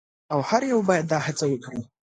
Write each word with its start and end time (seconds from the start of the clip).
او 0.33 0.39
هر 0.49 0.61
یو 0.71 0.79
باید 0.89 1.05
دا 1.11 1.19
هڅه 1.27 1.45
وکړي. 1.47 1.81